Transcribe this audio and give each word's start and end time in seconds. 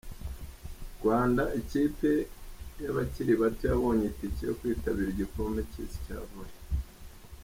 Rwanda 0.97 1.43
ikipe 1.61 2.11
yaba 2.83 3.01
kiribato 3.11 3.63
yabonye 3.71 4.03
itike 4.11 4.41
yo 4.49 4.53
kwitabira 4.59 5.09
igikombe 5.11 5.59
cy’Isi 5.71 5.97
cya 6.05 6.17
vore 6.29 6.55